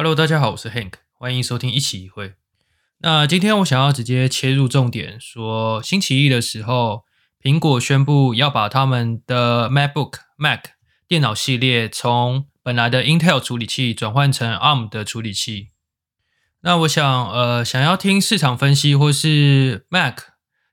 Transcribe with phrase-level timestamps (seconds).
[0.00, 2.34] Hello，大家好，我是 Hank，欢迎收听一起一会。
[2.98, 7.02] 那今天我想要直接切入重点，说星期一的时候，
[7.42, 10.66] 苹果宣布要把他们的 MacBook Mac
[11.08, 15.70] 电脑系列从本来的 Intel 处理器转换成 ARM 的处理器。
[16.60, 20.20] 那我想，呃，想要听市场分析或是 Mac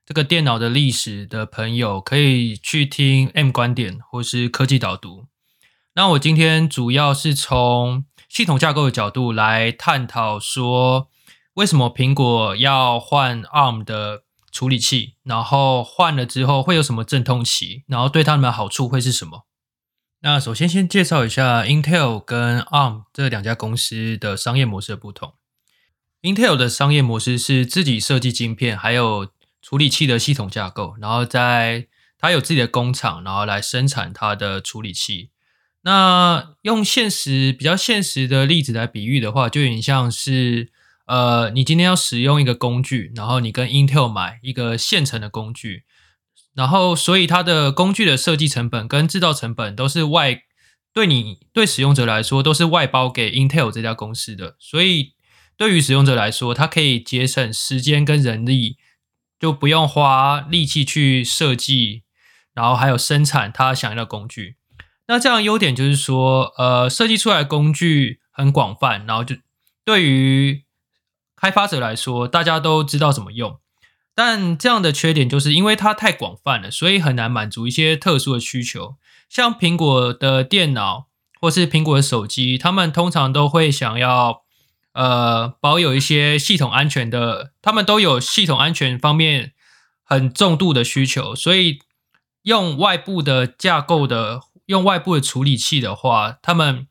[0.04, 5.26] 这个电脑的历史的朋友，可以去听 M 观点或是科技导读。
[5.96, 8.04] 那我今天主要是从
[8.36, 11.08] 系统架构的角度来探讨，说
[11.54, 19.46] 为什么苹果要换 ARM 的处理器，然后换了之后会有什么阵痛期，然后对他们的好处会是什么？
[20.20, 25.32] 那首先先介绍一下 Intel 跟 ARM 这两家公司的商业模式的不同。
[26.20, 29.28] Intel 的商业模式是自己设计晶片，还有
[29.62, 35.30] 处理器的系统架构，然后在它有自己的工厂，然后来生产它的处理器。
[35.86, 40.72] 那用现实比较现实的例子来比喻的话，就有点像是，
[41.06, 45.84] 呃，你今天要使用一个工具，然后你跟 Intel 买一个现成的工具，
[46.56, 50.40] 然后所以它的工具的设计成本跟制造成本都是外
[50.92, 55.12] 对你对使用者来说都是外包给 Intel 这家公司的，所以
[55.56, 58.76] 对于使用者来说，它可以节省时间跟人力，
[59.38, 62.02] 就不用花力气去设计，
[62.52, 64.55] 然后还有生产他想要的工具。
[65.08, 69.36] 那这样优点就是说，呃，设计出来工具很广泛，然后就
[69.84, 70.64] 对于
[71.36, 73.60] 开发者来说，大家都知道怎么用。
[74.16, 78.96] 但这样的缺点就是因为它太广泛了，所以很难满足一些特殊的需求。
[79.28, 81.06] 像苹果的电脑
[81.40, 84.42] 或是苹果的手机，他们通常都会想要
[84.94, 89.52] 呃保有一些系统安全的，他们都有系统安全方面
[90.02, 91.78] 很重度的需求，所以
[92.42, 94.40] 用外部的架构的。
[94.66, 96.86] 用外部的处理器的话，他们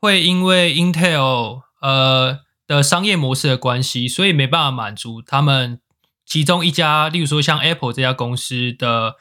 [0.00, 5.80] 会因为 Intel 呃的商业模式的关系，所以没办法满足他们
[6.24, 9.16] 其中一家，例如说像 Apple 这家公司的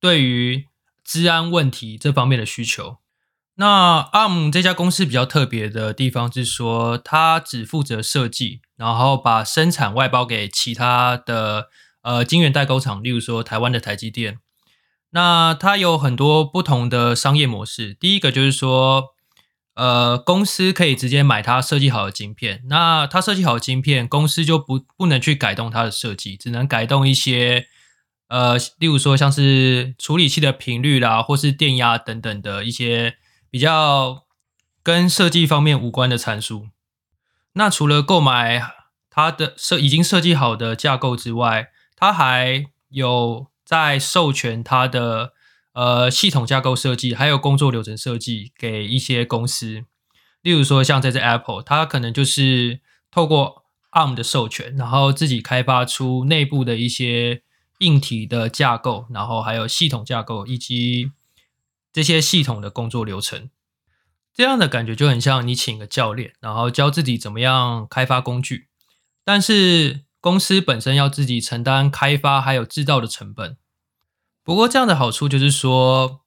[0.00, 0.66] 对于
[1.04, 2.98] 治安问题这方面的需求。
[3.58, 11.68] 那 ARM 这家公司比较特别的地方是说，它只负责设计，然后把生产外包给其他的
[12.02, 14.40] 呃晶圆代工厂，例如说台湾的台积电。
[15.10, 17.94] 那它有很多不同的商业模式。
[17.94, 19.14] 第一个就是说，
[19.74, 22.62] 呃，公司可以直接买它设计好的晶片。
[22.68, 27.66] 那它设计好的晶片，公司就不不能去改动它的设计，只能改动一些，
[28.28, 33.16] 呃，例如说像是处理器的频率啦，或是电压等等的一些
[33.50, 34.24] 比较
[34.82, 36.68] 跟设计方面无关的参数。
[37.54, 38.60] 那除了购买
[39.08, 43.46] 它的设已经设计好的架构之外，它还有。
[43.66, 45.32] 在授权它的
[45.72, 49.82] 呃系统架构设计，还有工作流程设计给一些公司，
[50.40, 57.42] 例如说像这只 Apple，它可能就是透过 ARM 的授权，然后自己开发出内部的一些
[57.80, 61.10] 硬体的架构，然后还有系统架构以及
[61.92, 63.50] 这些系统的工作流程，
[64.32, 68.68] 这样的感觉就很像你请个教练，然后教自己怎么样开发工具，
[69.24, 70.05] 但是。
[70.20, 73.56] 公司本身要自己承担开发还有制造的成本，
[74.42, 76.22] 不过这样的好处就是说，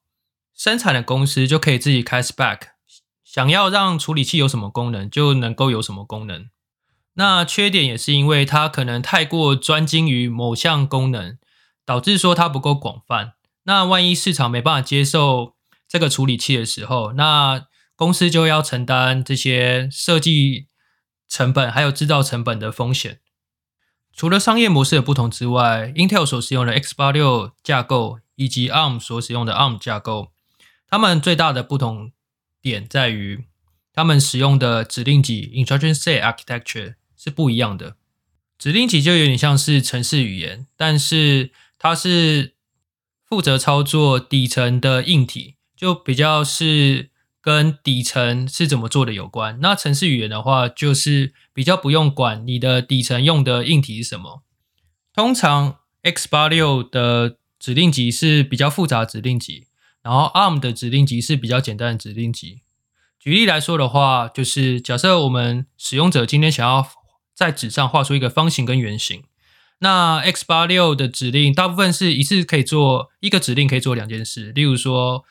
[0.55, 2.59] 生产的公司就可以自己开 spec，
[3.23, 6.49] 想要让处理器有什么功能就能够有什么功能。
[7.15, 11.37] 那缺点也是因为它可能太过专精于某项功能，
[11.85, 13.33] 导致说它不够广泛。
[13.63, 15.55] 那万一市场没办法接受
[15.87, 20.67] 这个处理器的时候，那公司就要承担这些设计
[21.27, 23.19] 成本还有制造成本的风险。
[24.19, 30.33] 除了商业模式的不同之外，Intel 所使用的 x 八六架构以及 ARM 所使用的 ARM 架构，
[30.89, 32.11] 它们最大的不同
[32.61, 33.45] 点在于，
[33.93, 37.95] 它们使用的指令集 （Instruction Set Architecture） 是不一样的。
[38.57, 42.55] 指令集就有点像是程式语言，但是它是
[43.25, 47.09] 负责操作底层的硬体，就比较是。
[47.49, 49.57] 跟底层是怎么做的有关。
[49.59, 54.43] 那程式语言的话，就是比较不用管你的底层用的硬体是什么。
[55.15, 59.65] 通常 x 八六的指令集是比较复杂指令集，
[60.03, 62.61] 然后 ARM 的指令集是比较简单的指令集。
[63.19, 66.87] 举例来说的话，就是假设我们使用者今天想要
[67.33, 69.23] 在纸上画出一个方形跟圆形，
[69.79, 75.25] 那 x 八六的指令大部分是一次可以做一个指令可以做两件事，例如说。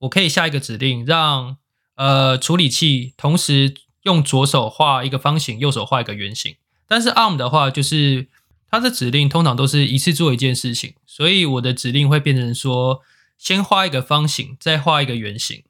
[0.00, 1.58] 我可以下一个指令，让
[2.00, 3.74] 呃处理器同时
[4.04, 6.56] 用左手画一个方形，右手画一个圆形。
[6.88, 8.28] 但是 ARM 的话，就是
[8.70, 13.02] 它的指令通常都是一次做一件事情，所以我的指令会变成说，
[13.36, 15.62] 先画一个方形，再画一个圆形。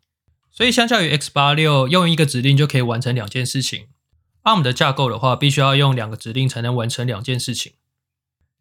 [0.53, 3.89] 所以相较于 x 八六用一个指令就可以完成两件事情
[4.45, 7.73] ，ARM 的架构的话，必须要用两个指令才能完成两件事情。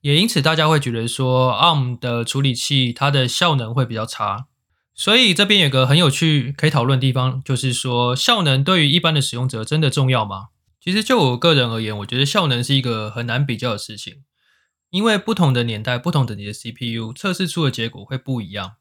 [0.02, 4.48] 也因此，大家会觉得说 ARM 的处理器它的效能会比较差。
[5.00, 10.50] 所以这边有个很有趣可以讨论的地方，就是说效能对于一般的使用者真的重要吗？
[10.82, 14.24] 其实就我个人而言，我觉得效能是一个很难比较的事情，
[14.90, 18.74] 因为不同的年代、不同等级的 CPU 测试出的结果会不一样。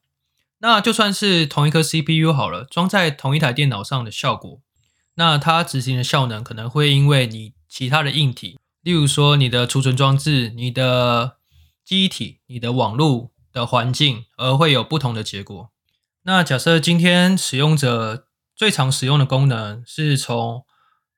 [0.58, 4.60] 那就算是同一颗 CPU 好了，装在同一台电脑上的效果，
[5.14, 11.36] 那它执行的效能可能会因为你其他的硬体，例如说你的储存装置、你的
[11.84, 15.70] 机体、你的网络的环境，而会有不同的结果。
[16.28, 20.66] 那假设今天使用者最常使用的功能是从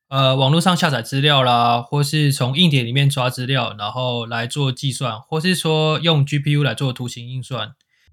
[0.08, 7.72] 呃网络上下载资料啦，或是从硬碟里面抓资料，然后来做计算，或是说用 GPU 来做图形运算。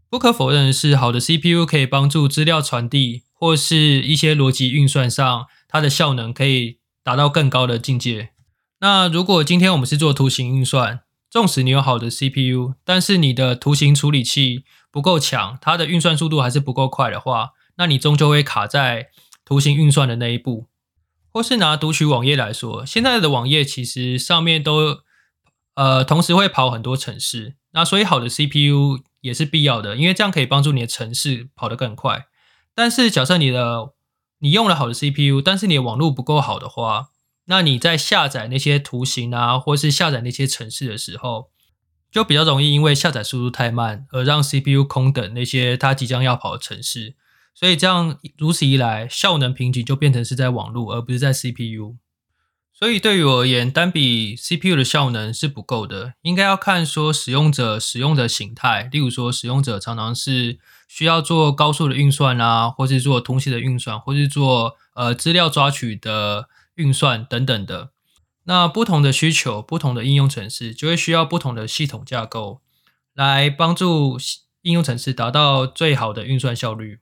[0.10, 8.32] 不可否认的是，好的 CPU 可以帮助资料传递或是一些逻辑运算上，它的效能可以达到更高的境界。
[8.80, 19.10] 那如果今天我们是做图形运算，纵使你有好的 CPU，但是你的图形处理器不够强，它的运算速度还是不够快的话，那你终究会卡在
[19.44, 20.68] 图形运算的那一步。
[21.34, 25.02] 或是拿读取网页来说，现在的网页其实上面都
[25.76, 32.26] 呃同时会跑很多程式，那所以好的 CPU 也是必要的，因为这样可以帮助你的程式跑得更快。
[32.74, 33.94] 但是假设你的
[34.40, 37.10] 你用了好的 CPU，但是你的网络不够好的话，
[37.50, 41.50] 那你在下载那些图形啊，或是下载那些程式的时候，
[42.12, 47.16] 就比较容易因为下载速度太慢而让 CPU 空等那些它即将要跑的程式。
[47.56, 51.96] 所以这样如此一来，效能瓶颈就变成是在网络，而不是在 CPU。
[52.74, 66.50] 所以对于我而言，单比 CPU 的效能是不够的，应该要看说使用者使用的形态，例如说使用者常常是需要做高速的运算啊，或是做通信的运算，或是做呃资料抓取的。
[66.78, 67.92] 运算等等的，
[68.46, 72.62] 那不同的需求、不同的应用程式，就会需要不同的系统架构
[73.14, 74.18] 来帮助
[74.62, 77.00] 应用程式达到最好的运算效率。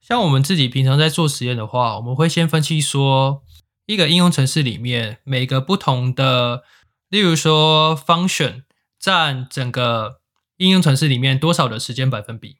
[0.00, 3.42] 像我们自己平常在做实验的话，我们会先分析说，
[3.86, 6.64] 一个应用程式里面每个不同的，
[7.08, 8.64] 例如说 function
[8.98, 10.20] 占整个
[10.56, 12.56] 应用程式里面多少的时间百分比。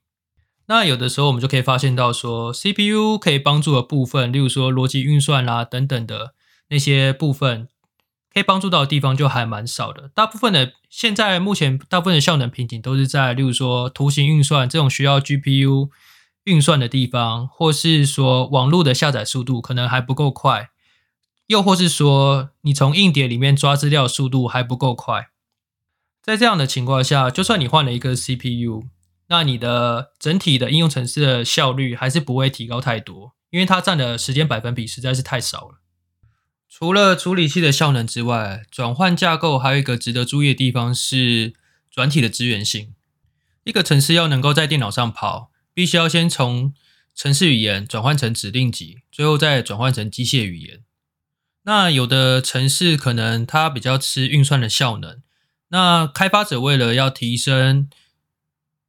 [0.66, 6.34] 那有的时候我们就可以发现到说，CPU 可以帮助的部分，例如说逻辑运算啦等等的。
[6.72, 7.68] 那些部分
[8.32, 15.90] 可以帮助到的地方就还蛮少的，大部分的现在目前大部分的效能瓶颈都是在，例如说图形运算这种需要 GPU
[16.44, 20.70] 运算的地方，或是说网络的下载速度可能还不够快，
[21.48, 25.28] 又或是说你从硬碟里面抓资料速度还不够快。
[26.22, 28.84] 在这样的情况下，就算你换了一个 CPU，
[29.28, 35.81] 那你的整体的应用程式的效率还是不会提高太多，因为它占的时间百分比实在是太少了。
[36.74, 41.52] 除了处理器的效能之外，转换架构还有一个值得注意的地方是
[41.90, 42.94] 转体的资源性。
[43.64, 46.72] 一个程式要能够在电脑上跑，必须要先从
[47.14, 50.80] 程式语言转换成指令集，最后再转换成机械语言。
[51.64, 55.20] 那有的程式可能它比较吃运算的效能，
[55.68, 57.90] 那开发者为了要提升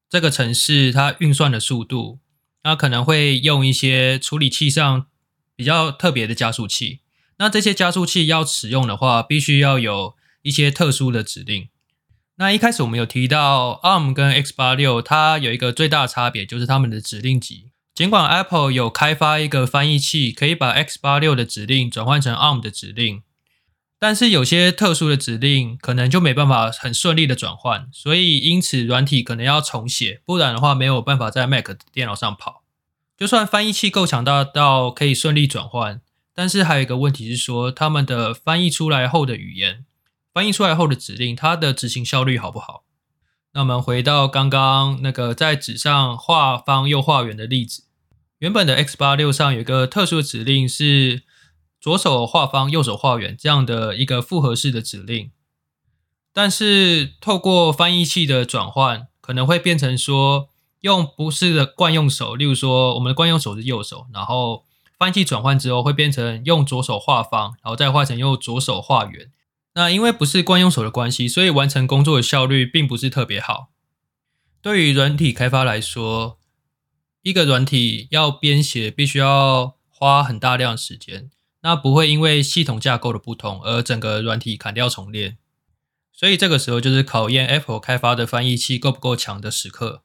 [0.09, 2.19] 这个程式它运算的速度，
[2.63, 5.05] 那可能会用一些处理器上
[5.53, 7.01] 比较特别的加速器。
[7.37, 11.69] 那这些加速器要使用的话，必须要有一些特殊的指令。
[12.35, 17.69] 那一开始我们有提到 ARM 跟 X 八六，它有一个最大的差别就是它们的指令集。
[17.93, 23.21] 尽管 Apple 有开发一个翻译器，可以把 X 八六的指令转换成 ARM 的指令，
[23.99, 32.63] 但是有些特殊的指令可能就没办法很顺利的转换，所以因此软体可能要重写，不然的话没有办法在 Mac 电脑上跑。
[33.15, 36.01] 就算翻译器够强大到可以顺利转换。
[36.35, 39.85] 但是还有一个问题是说，他们的翻译出来后的语言，
[40.33, 42.85] 翻译出来后的指令，它的执行效率好不好？
[43.53, 47.83] 那我们回到刚刚那个在纸上画方又画圆的例子，
[48.39, 51.21] 原本的 X 八六上有一个特殊的指令是
[51.79, 55.29] 左手画方，右手画圆这样的一个复合式的指令，
[56.33, 60.49] 但是透过翻译器的转换，可能会变成说
[60.81, 64.65] 用不是的惯用手，例如说我们的惯用手是右手，然后。
[65.03, 69.33] 翻译器转换之后会变成用左手画方，然后再画成用左手画圆。
[69.73, 73.67] 那因为不是惯用手的关系，所以完成工作的效率并不是特别好。
[74.61, 76.39] 对于软体开发来说，
[77.21, 81.29] 一个软体要编写必须要花很大量时间，
[81.63, 85.37] 那不会因为系统架构的不同而整个软体砍掉重练。
[86.13, 90.03] 所以这个时候就是考验 Apple 开发的翻译器够不够强的时刻。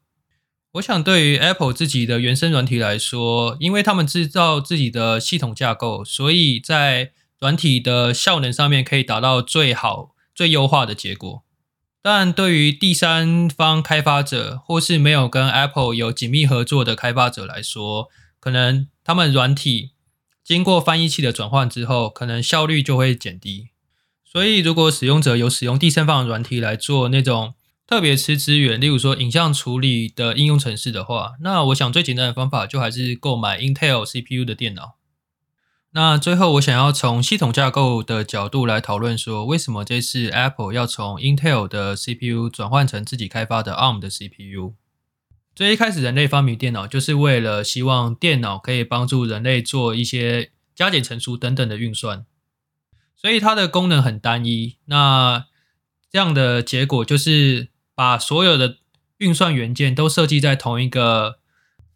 [0.73, 11.43] 我想，对于 Apple 自己的原生软体来说，因为他们制造自己的系统架构，所以在软体的效能上面可以达到最好、最优化的结果。
[12.03, 18.09] 但对于第三方开发者或是没有跟 Apple 有紧密合作的开发者来说，
[18.39, 19.93] 可能他们软体
[20.45, 23.71] 经过翻译器的转换之后，可能效率就会减低。
[24.25, 27.55] 所以，如果使用者有使用第三方软体来做那种
[27.89, 34.97] 特别吃资源，例如说影像处理的应用程式的话，那我想最简单的方法就还是购买 Intel CPU 的电脑。
[35.93, 44.75] 那最后，我想要从系统架构的角度来讨论说，为什么这次 Apple 要从 Intel 的 CPU 转换成自己开发的 ARM 的 CPU？
[45.55, 52.27] 最一开始，人类发明电脑就是为了希望电脑可以帮助人类做一些加减乘除等等的运算，
[53.17, 54.77] 所以它的功能很单一。
[54.85, 55.47] 那
[56.11, 58.77] 这样的结果就是把所有的
[59.17, 61.41] 运算元件都设计在同一个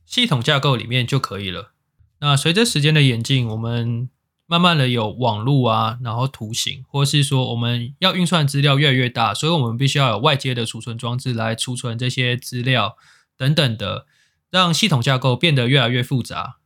[0.05, 1.75] 系统架构里面就可以了。
[2.19, 4.11] 那随着时间的演进，我们
[4.49, 12.97] 慢慢的有网络啊，然后图形，或是说我们要运算资料越来越大，所以我们必须要有外接的储存装置来储存这些资料
[13.37, 14.07] 等等的，
[14.51, 16.57] 让系统架构变得越来越复杂。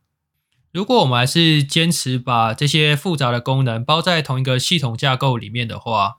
[0.73, 6.15] 如果我们还是坚持把这些复杂的功能包在同一个系统架构里面的话，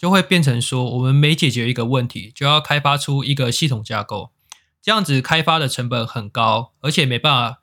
[0.00, 4.32] 就会变成说我们每解决一个问题，就要开发出一个系统架构，
[4.80, 7.60] 这样子开发的成本很高，而且没办法。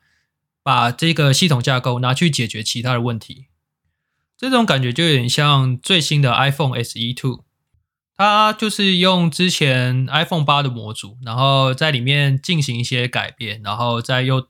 [0.60, 3.46] 把这个系统架构拿去解决其他的问题，
[4.36, 7.44] 这种感觉就有点像最新的 iPhone SE Two，
[8.14, 14.46] 它就是用之前 iPhone 八的模组，然后在里面进行一些改变，然后再又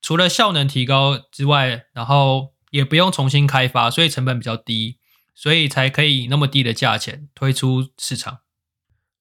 [0.00, 4.96] 除了效能提高之外，然后也不用重新开发，所以成本比较低，
[5.40, 8.40] 所以才可以以那么低的价钱推出市场。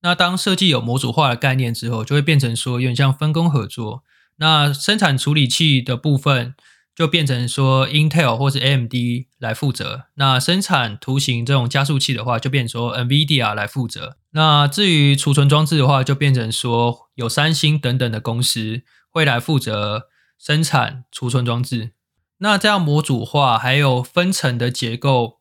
[0.01, 4.03] 那当设计有模组化的概念之后，就会变成说有点像分工合作。
[4.35, 6.55] 那生产处理器的部分
[6.93, 8.93] 就变成说 Intel 或是 AMD
[9.37, 10.07] 来负责。
[10.15, 14.17] 那生产图形这种加速器的话，就变成说 NVIDIA 来负责。
[14.31, 20.07] 那至于储存装置的话，就变成说有三星等等的公司会来负责
[20.37, 21.91] 生产储存装置。
[22.39, 25.38] 那这样模组化还有分层的结构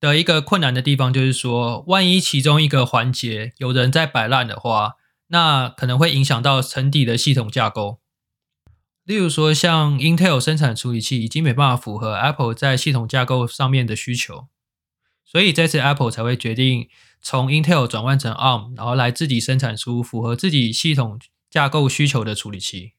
[0.00, 4.94] 的一个困难的地方，就是说，万一其中一个环节有人在摆烂的话，
[5.28, 8.00] 那可能会影响到层底的系统架构。
[9.04, 14.46] 例如说，像 Intel 生产处理器已经没办法符合 Apple 在系统架构上面的需求，
[15.24, 16.88] 所以这次 Apple 才会决定
[17.20, 21.18] 从 Intel 转换成 ARM，然后来自己生产出符合自己系统
[21.50, 22.92] 架构需求的处理器。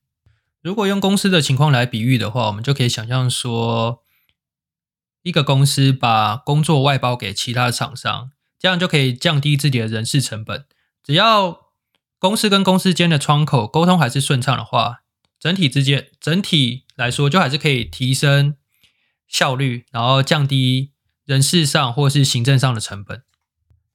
[0.62, 4.04] 如果用公司的情况来比喻的话，我们就可以想象说，
[5.24, 10.66] 一个公司把工作外包给其他的厂商，这样就可以降低自己的人事成本。
[11.04, 11.68] 只要
[12.20, 15.00] 公司跟公司间的窗口沟通还是顺畅的话。
[15.40, 18.58] 整体之间，整体来说，就还是可以提升
[19.28, 20.92] 效率，然后降低
[21.26, 23.24] 人事上或是行政上的成本。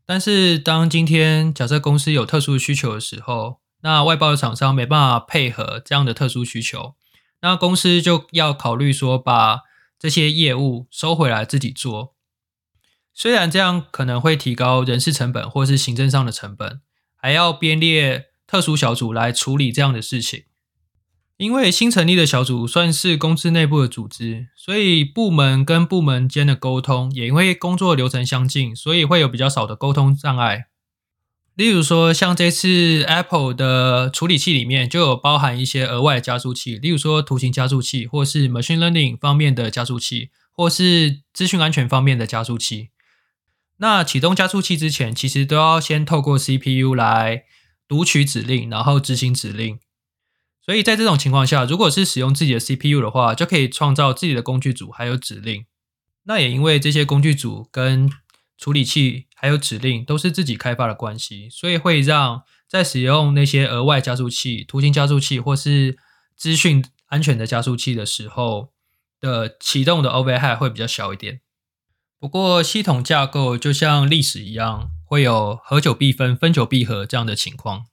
[0.04, 6.97] 但是，当今天假设公司有特殊需求的时候，那外包的厂商没办法配合这样的特殊需求，
[7.40, 9.61] 那公司就要考虑说，把
[9.99, 12.15] 这些业务收回来自己做。
[13.15, 16.81] 虽然这样可能会提高人事成本或是行政上的成本，
[17.15, 20.45] 还要编列特殊小组来处理这样的事情。
[21.38, 30.69] 因为新成立的小组算是公司内部的组织，所以部门跟部门间的沟通也因为工作流程相近，所以会有比较少的沟通障碍。
[31.57, 42.91] 例如说，像这次 Apple 的处理器里面就有包含一些额外加速器，例如说图形加速器，或是 Machine Learning 方面的加速器，或是资讯安全方面的加速器。
[43.79, 47.45] 那启动加速器之前，其实都要先透过 CPU 来
[47.89, 49.79] 读取指令，然后执行指令。
[50.63, 55.65] 所以在这种情况下，如果是使用自己的 CPU 的话，就可以创造自己的工具组还有指令。
[56.25, 58.11] 那也因为这些工具组跟
[58.59, 65.99] 处理器还有指令都是自己开发的关系，所以会让在使用那些额外加速器、图形加速器或是
[66.37, 68.73] 资讯安全的加速器的时候
[69.21, 71.41] 的启动的 overhead 会比较小一点。
[72.19, 77.87] 不过系统架构就像历史一样，会有合久必分、分久必合这样的情况。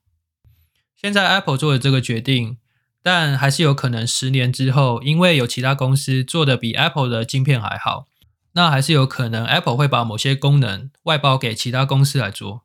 [0.96, 2.58] 现在 Apple 做的这个决定。
[3.06, 8.08] 但还是有可能十年之后，因为有其他公司做的比 Apple 的晶片还好，
[8.54, 12.64] 那还是有可能 Apple 会把某些功能外包给其他公司来做。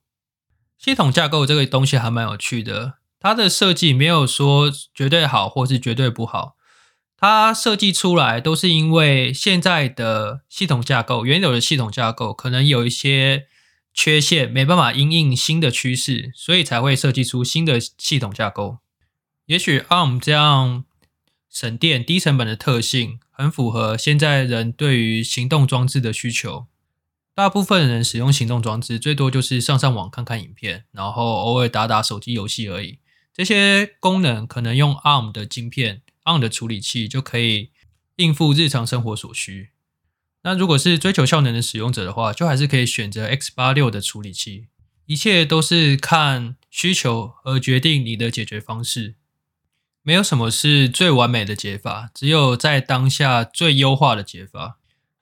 [0.78, 6.54] 系统架构这个东西还蛮有趣的，它的设计没有说绝对好或是绝对不好，
[7.16, 13.46] 它设计出来都是因为现在的系统架构原有的系统架构可能有一些
[13.92, 18.78] 缺陷，没办法因应新的趋势，所以才会设计出新的系统架构。
[19.46, 20.84] 也许 ARM 这样
[21.58, 26.68] 省电、低成本的特性，很符合现在人对于行动装置的需求。
[27.34, 33.00] 大部分人使用行动装置，最多就是上上网、看看影片，然后偶尔打打手机游戏而已。
[33.34, 37.70] 这些功能可能用 ARM 的晶片、ARM 的处理器就可以
[38.14, 39.70] 应付日常生活所需。
[40.44, 44.68] 那如果是追求效能的使用者的话，就还是可以选择 X 八六的处理器。
[45.06, 49.16] 一切都是看需求而决定你的解决方式，
[50.08, 54.78] 没有什么是最完美的解法，只有在当下最优化的解法。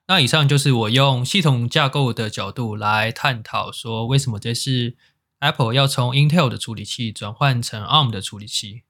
[0.06, 4.94] 那以上就是我用系统架构的角度来探讨，说为什么这是
[5.40, 8.82] Apple 要从 Intel 的处理器转换成 ARM 的处理器。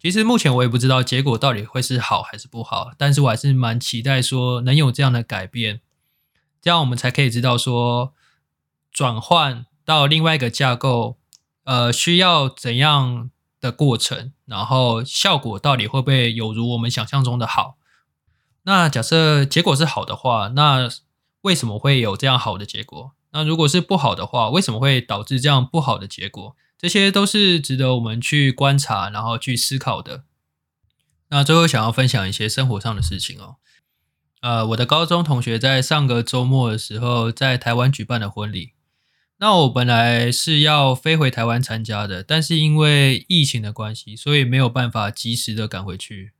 [0.00, 5.82] 其实目前我也不知道结果到底会是好还是不好，但是我还是蛮期待说能有这样的改变，
[6.62, 8.14] 这样我们才可以知道说
[8.90, 11.18] 转换到另外一个架构，
[11.64, 13.28] 呃，需要怎样
[13.62, 17.78] 的过程，然后效果到底会不会有如我们想象中的好。
[18.64, 20.90] 那假设结果是好的话，那
[21.40, 23.12] 为什么会有这样好的结果？
[23.30, 26.54] 那如果是不好的话，为什么会导致这样不好的结果？
[26.76, 30.24] 这些都是值得我们去观察，然后去思考的。
[31.28, 33.56] 那最后想要分享一些生活上的事情哦。
[34.40, 38.72] 呃，我的高中同学在上个周末的时候在台湾举办了婚礼。
[39.42, 46.30] 那我本来是要飞回台湾参加的，但是因为疫情的关系，所以没有办法及时的赶回去。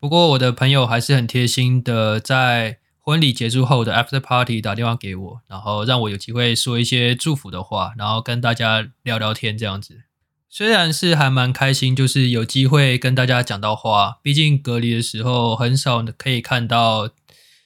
[0.00, 10.02] 不过我的朋友还是很贴心的，在婚礼结束后的 after party 打电话给我，然后让我有机会说一些祝福的话，然后跟大家聊聊天这样子。
[10.50, 17.08] 虽然是还蛮开心，就是有机会跟大家讲到话，毕竟隔离的时候很少可以看到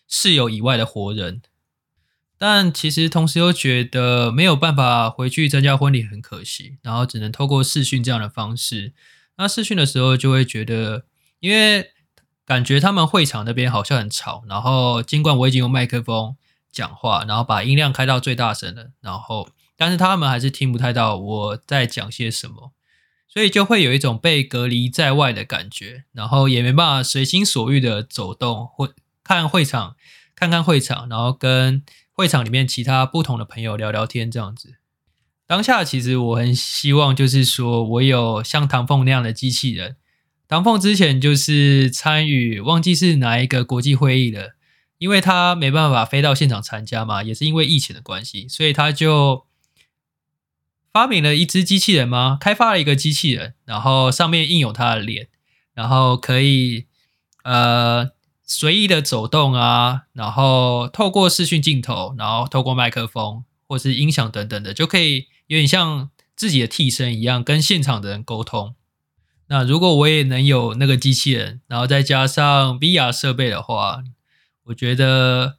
[0.07, 1.40] 室友以外的活人。
[2.42, 8.94] 但其实同时又觉得没有办法回去参加婚礼很可惜，然后只能透过视讯这样的方式。
[9.37, 11.04] 那视讯的时候就会觉得，
[11.40, 11.90] 因为
[12.47, 16.35] 感觉他们会场那边好像很吵，然后尽管我已经用麦克风
[16.73, 22.73] 讲话，然后把音量开到最大声了，然后但是他们还是听不太到我在讲些什么，
[23.28, 29.95] 所以就会有一种被隔离在外的感觉，然后也没办法随心所欲的走动或看会场，
[30.34, 31.82] 看看会场，然后跟
[32.21, 34.75] 会场里面其他不同的朋友聊聊天这样子。
[35.47, 39.97] 当下其实我很希望就是说我有像唐凤那样的机器人。
[40.47, 44.50] 唐凤之前就是参与，忘记是哪一个国际会议了，
[44.99, 49.47] 因为他没办法飞到现场参加嘛，也是因为疫情的关系，所以他就
[50.93, 52.37] 发明了一只机器人吗？
[52.39, 55.28] 开发了一个机器人，然后上面印有他的脸，
[55.73, 56.87] 然后可以
[57.45, 58.11] 呃
[58.52, 68.75] 随意的走动啊，然后透过视讯镜头，然后透过麦克风或是音响等等的，就可以有点像自己的替身一样，跟现场的人沟通。
[69.47, 74.02] 那如果我也能有那个机器人，然后再加上 VR 设备的话，
[74.65, 75.58] 我觉得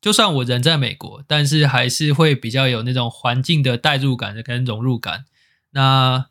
[0.00, 5.24] 就算我人在美国，但是还是会比较有那种环境的代入感跟融入感，
[5.70, 6.26] 那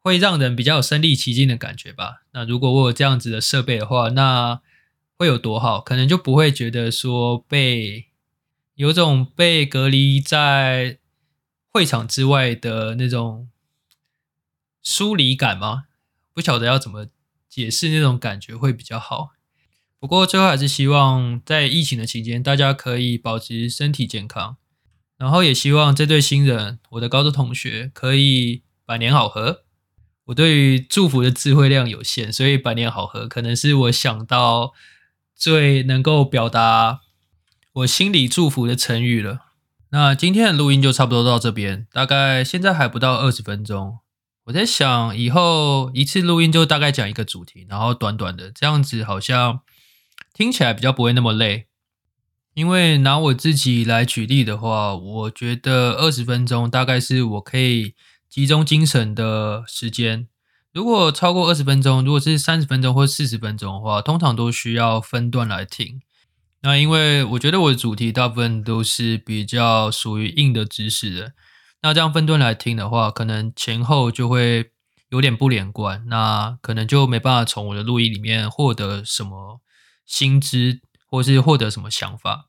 [0.00, 2.22] 会让人比较有身临其境的感觉吧。
[2.32, 4.62] 那如果我有这样子的设备的话，那
[5.24, 5.80] 会有多好？
[5.80, 8.08] 可能就不会觉得说被
[8.74, 10.98] 有种被隔离在
[11.72, 13.48] 会场之外的那种
[14.82, 15.84] 疏离感吗？
[16.34, 17.06] 不晓得要怎么
[17.48, 19.30] 解释那种感觉会比较好。
[19.98, 24.58] 不过最后还是希望在疫情的期间，大家可以保持身体健康。
[25.16, 29.62] 然后也希望这对新人，我的高中同学可以百年好合。
[30.24, 34.72] 我对于祝福的智慧量有限，所以百年好合可能是我想到
[35.44, 37.02] 最能够表达
[37.74, 39.40] 我心里祝福的成语了。
[39.90, 43.98] 那今天的录音就差不多到这边，大概现在还不到二十分钟。
[44.44, 49.60] 我在想，以后一次录音就大概讲一个主题，然后短短的这样子，好像
[50.32, 51.66] 听起来比较不会那么累。
[52.54, 57.92] 因为拿我自己来举例的话，我觉得二十分钟大概是我可以
[58.30, 60.26] 集中精神的时间。
[60.74, 66.02] 如果超过二十分钟，如果是三十分钟或四十分钟的话，通常都需要分段来听。
[66.62, 71.32] 那因为我觉得我的主题大部分都是比较属于硬的知识的。
[71.82, 74.72] 那这样分段来听的话，可能前后就会
[75.10, 79.60] 有点不连贯，那可能就没办法从我的录音里面获得什么
[80.04, 82.48] 新知，或是获得什么想法。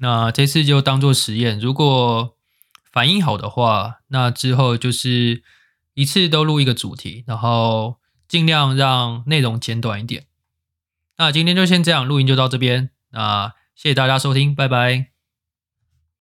[0.00, 2.36] 那这次就当做实验，如果
[2.92, 5.42] 反应好的话，那之后就是
[5.98, 7.96] 一次都录一个主题，然后
[8.28, 10.26] 尽量让内容简短一点。
[11.16, 12.90] 那今天就先这样，录音就到这边。
[13.10, 15.17] 那谢谢大家收听，拜拜。